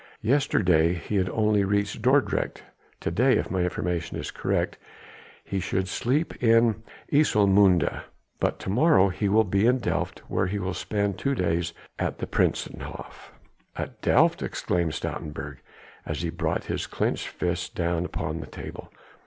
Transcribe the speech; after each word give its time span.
Yesterday 0.23 0.95
he 0.95 1.17
had 1.17 1.29
only 1.29 1.63
reached 1.63 2.01
Dordrecht, 2.01 2.63
to 3.01 3.11
day 3.11 3.33
if 3.37 3.51
my 3.51 3.61
information 3.61 4.17
is 4.17 4.31
correct 4.31 4.79
he 5.43 5.59
should 5.59 5.87
sleep 5.87 6.33
at 6.41 6.73
Ijsselmunde. 7.13 8.01
But 8.39 8.57
to 8.61 8.71
morrow 8.71 9.09
he 9.09 9.29
will 9.29 9.43
be 9.43 9.67
at 9.67 9.79
Delft 9.81 10.23
where 10.27 10.47
he 10.47 10.57
will 10.57 10.73
spend 10.73 11.19
two 11.19 11.35
days 11.35 11.73
at 11.99 12.17
the 12.17 12.25
Prinsenhof." 12.25 13.31
"At 13.77 14.01
Delft!" 14.01 14.41
exclaimed 14.41 14.93
Stoutenburg 14.95 15.57
as 16.03 16.23
he 16.23 16.31
brought 16.31 16.63
his 16.63 16.87
clenched 16.87 17.27
fist 17.27 17.75
down 17.75 18.03
upon 18.03 18.39
the 18.39 18.47
table. 18.47 18.91